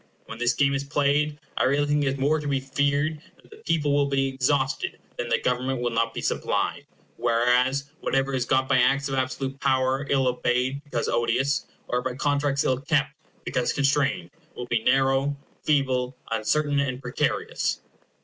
[0.25, 3.51] When this game is played, I really think it is more to be feared that
[3.51, 8.43] the people will be exhausted, than that Government will not be supplied; whereas, whatever is
[8.43, 13.11] got by acts of absolute power ill obeyed, because odious, or by contracts ill kept,
[13.45, 17.79] because constrained, will be narrow, feeble, uncertain, and precarious.